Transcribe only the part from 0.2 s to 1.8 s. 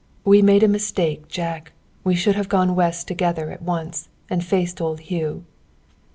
We made a mistake, Jack.